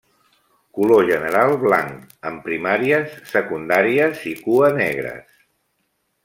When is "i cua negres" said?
4.33-5.39